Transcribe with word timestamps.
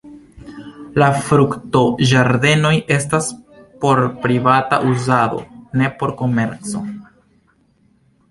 La 1.01 1.07
fruktoĝardenoj 1.25 2.71
estas 2.95 3.27
por 3.83 4.01
privata 4.23 4.79
uzado; 4.93 5.41
ne 5.83 5.91
por 6.01 6.15
komerco. 6.23 6.83